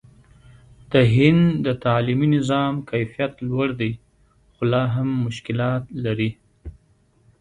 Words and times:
د 0.91 0.93
هند 1.15 1.43
د 1.65 1.67
تعلیمي 1.85 2.27
نظام 2.37 2.73
کیفیت 2.89 3.33
لوړ 3.49 3.67
دی، 3.81 3.91
خو 4.53 4.61
لا 4.71 4.83
هم 4.95 5.09
مشکلات 5.25 5.83
لري. 6.05 6.31